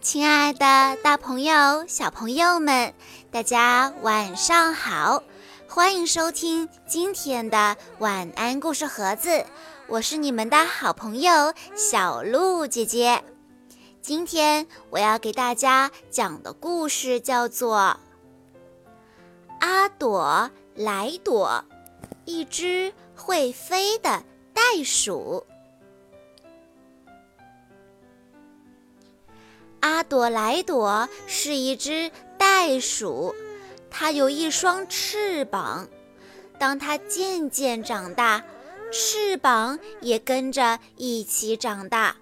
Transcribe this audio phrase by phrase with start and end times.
[0.00, 2.94] 亲爱的，大朋友、小朋友们，
[3.30, 5.22] 大家晚上好！
[5.68, 9.44] 欢迎收听今天的晚安故事盒子，
[9.88, 13.22] 我是你们的好朋友小鹿姐姐。
[14.00, 17.78] 今天我要给大家讲的故事叫做
[19.60, 21.64] 《阿朵莱朵》，
[22.24, 24.22] 一只会飞的
[24.54, 25.44] 袋鼠。
[29.86, 33.32] 阿朵莱朵是一只袋鼠，
[33.88, 35.88] 它有一双翅膀。
[36.58, 38.42] 当它渐渐长大，
[38.90, 42.16] 翅膀也跟着一起长大。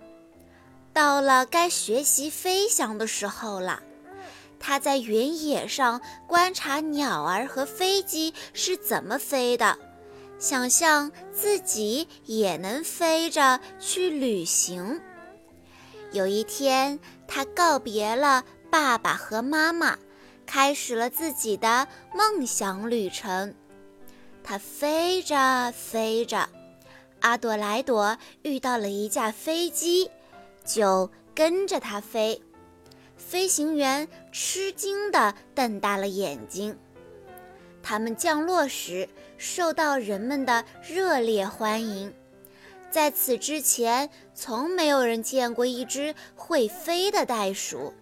[0.93, 3.83] 到了该学习飞翔的时候了，
[4.61, 9.79] 它在原野上观察鸟儿和飞机是怎么飞的，
[10.39, 15.01] 想象自己也能飞着去旅行。
[16.13, 19.99] 有一天，他告别了爸爸和妈妈，
[20.47, 23.55] 开始了自己的梦想旅程。
[24.43, 26.49] 他飞着飞着，
[27.21, 30.11] 阿朵莱朵遇到了一架飞机，
[30.65, 32.41] 就跟着它飞。
[33.17, 36.79] 飞行员吃惊地瞪大了眼睛。
[37.83, 39.09] 他们降落时，
[39.39, 42.13] 受到人们的热烈欢迎。
[42.95, 47.93] 在此之前，从没有人见过一只会飞的袋鼠。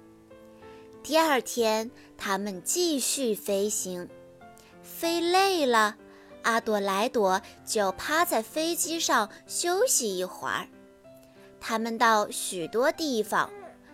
[1.02, 4.06] 第二天，他们继续飞行，
[4.82, 5.96] 飞累了，
[6.42, 10.68] 阿朵莱朵就趴在飞机上休息一会儿。
[11.58, 13.48] 他们到许多地方，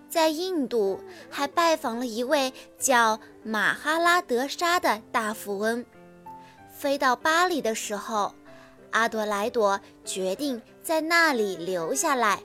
[0.08, 5.86] 在印度还拜访了一位叫马哈拉德沙的大富翁。
[6.76, 8.34] 飞到巴黎的时候。
[8.90, 12.42] 阿朵莱朵决定在那里留下来，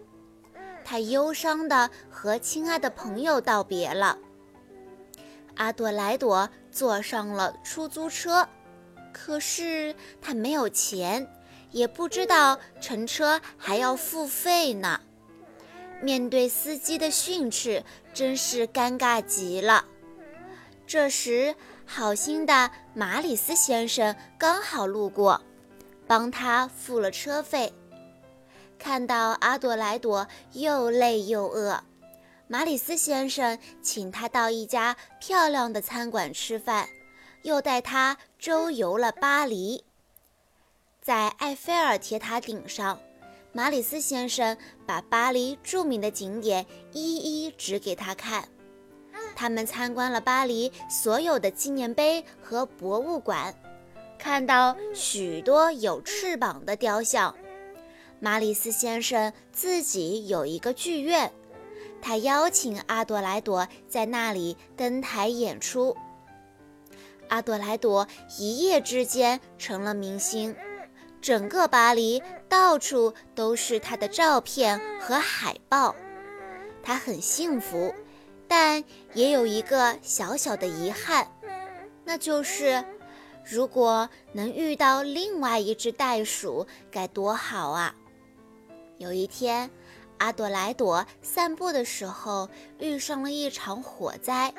[0.84, 4.18] 他忧伤地和亲爱的朋友道别了。
[5.56, 8.46] 阿朵莱朵坐上了出租车，
[9.14, 11.26] 可是他没有钱，
[11.72, 15.00] 也不知道乘车还要付费呢。
[16.02, 17.82] 面对司机的训斥，
[18.14, 19.86] 真是尴尬极了。
[20.86, 21.56] 这时，
[21.86, 25.42] 好心的马里斯先生刚好路过。
[26.06, 27.74] 帮他付了车费。
[28.84, 31.82] 看到阿朵莱朵又累又饿，
[32.50, 36.90] 马里斯先生请他到一家漂亮的餐馆吃饭，
[37.44, 39.86] 又带他周游了巴黎。
[41.02, 43.00] 在埃菲尔铁塔顶上，
[43.54, 47.16] 马里斯先生把巴黎著名的景点一
[47.46, 48.50] 一指给他看。
[49.34, 53.56] 他们参观了巴黎所有的纪念碑和博物馆。
[54.20, 57.34] 看到许多有翅膀的雕像，
[58.24, 61.30] 马里斯先生自己有一个剧院，
[62.02, 65.94] 他邀请阿朵莱朵在那里登台演出。
[67.28, 68.08] 阿朵莱朵
[68.40, 70.56] 一夜之间成了明星，
[71.20, 75.94] 整个巴黎到处都是他的照片和海报。
[76.82, 77.94] 他很幸福，
[78.48, 78.82] 但
[79.14, 81.30] 也有一个小小的遗憾，
[82.06, 82.86] 那就是。
[83.46, 87.94] 如果能遇到另外一只袋鼠，该多好啊！
[89.04, 89.70] 有一天，
[90.18, 92.50] 阿朵莱朵散步的时候
[92.80, 94.54] 遇上了一场火灾，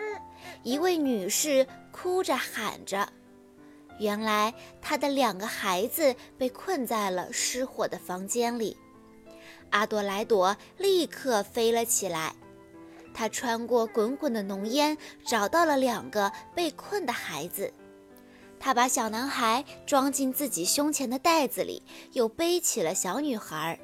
[0.62, 3.08] 一位女士哭着喊着，
[3.98, 8.76] 原来她的两个孩子被困在了失火的房间里。
[9.70, 12.34] 阿朵莱朵立刻飞了起来，
[13.14, 17.72] 她穿过滚滚的浓烟，找到了两个被困的孩子。
[18.60, 21.82] 他把小男孩装进自己胸前的袋子里，
[22.12, 23.78] 又背起了小女孩。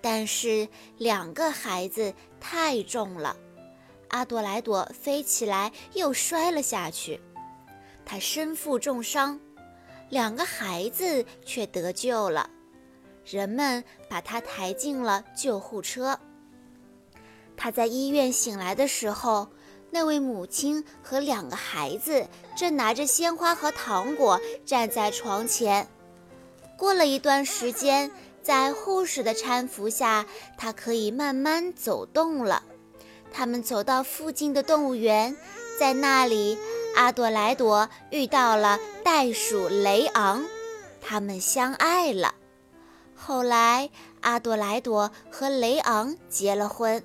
[0.00, 0.68] 但是
[0.98, 3.36] 两个孩子太重了，
[4.08, 7.20] 阿朵莱朵飞起来又摔了下去，
[8.04, 9.40] 他身负重伤。
[10.08, 12.50] 两个孩子却得救了，
[13.24, 16.18] 人们把他抬进了救护车。
[17.56, 19.48] 他在医院醒来的时候。
[19.92, 25.88] 那位母亲和两个孩子正拿着鲜花和糖果站在床前。
[26.76, 28.08] 过了一段时间，
[28.50, 30.26] 在护士的搀扶下，
[30.58, 32.64] 他可以慢慢走动了。
[33.32, 35.36] 他们走到附近的动物园，
[35.78, 36.58] 在那里，
[36.96, 40.44] 阿朵莱朵遇到了袋鼠雷昂，
[41.00, 42.34] 他们相爱了。
[43.14, 43.88] 后来，
[44.20, 47.00] 阿朵莱朵和雷昂结了婚。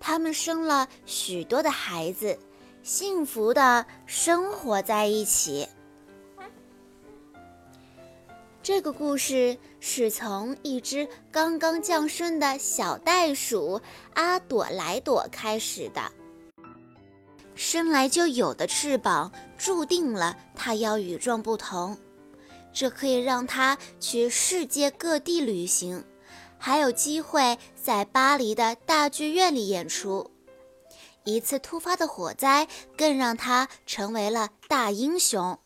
[0.00, 2.38] 他们生了许多的孩子，
[2.82, 5.68] 幸福的生活在一起。
[8.72, 13.80] 这个故事是从一只刚刚降生的小袋鼠
[14.14, 16.00] 阿朵莱朵开始的。
[17.56, 21.98] 生来就有的翅膀注定了它要与众不同，
[22.72, 26.04] 这可以让它去世界各地旅行，
[26.56, 30.30] 还有机会在巴黎的大剧院里演出。
[31.24, 35.58] 一次突发的火灾更让他成为了大英雄。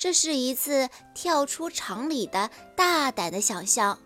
[0.00, 3.98] 这是一次跳出常理的大胆的想象。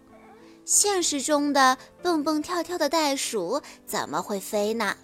[0.64, 4.96] 现实中的蹦蹦跳跳的袋鼠怎么会飞呢？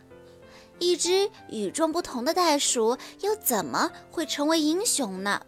[0.80, 5.42] 一只与众不同的袋鼠又怎么会成为英雄呢？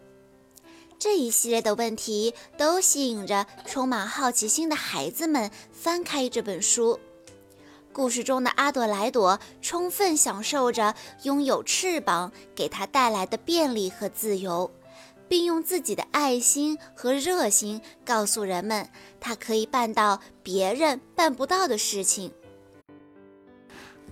[0.97, 6.97] 这一系列的问题都吸引着充满好奇心的孩子们翻开这本书。
[7.91, 14.71] 故事中的阿朵莱朵充分享受着拥有翅膀给他带来的便利和自由，
[15.27, 18.89] 并用自己的爱心和热心告诉人们，
[19.19, 22.31] 他可以办到别人办不到的事情。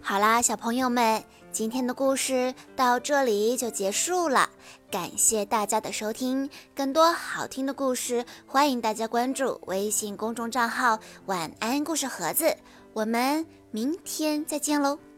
[0.01, 4.49] 好啦，小朋友们，今天的故事到这里就结束了，
[4.89, 6.49] 感谢大家的收听。
[6.75, 12.55] 更多好听的故事，欢迎大家关注微信公众账号“晚安故事盒子”。
[12.93, 13.45] 我们。
[13.73, 15.10] 明天再见喽。